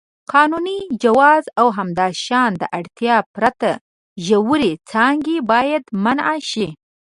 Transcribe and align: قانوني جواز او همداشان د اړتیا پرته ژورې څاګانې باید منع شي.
قانوني 0.33 0.77
جواز 1.03 1.43
او 1.59 1.67
همداشان 1.77 2.49
د 2.61 2.63
اړتیا 2.77 3.15
پرته 3.35 3.71
ژورې 4.25 4.71
څاګانې 4.89 5.37
باید 5.51 5.83
منع 6.03 6.27
شي. 6.49 6.67